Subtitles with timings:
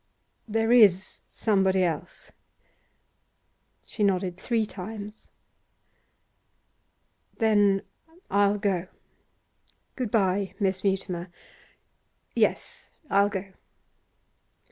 [0.47, 2.31] 'There is somebody else?'
[3.85, 5.29] She nodded three times.
[7.37, 7.83] 'Then
[8.27, 8.87] I'll go.
[9.95, 11.29] Good bye, Miss Mutimer.
[12.35, 13.53] Yes, I'll go.